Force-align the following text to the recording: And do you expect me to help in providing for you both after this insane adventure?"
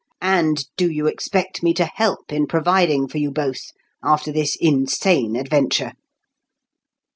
And 0.23 0.65
do 0.77 0.89
you 0.89 1.05
expect 1.05 1.61
me 1.61 1.75
to 1.75 1.85
help 1.85 2.33
in 2.33 2.47
providing 2.47 3.07
for 3.07 3.19
you 3.19 3.29
both 3.29 3.69
after 4.03 4.31
this 4.31 4.55
insane 4.59 5.35
adventure?" 5.35 5.91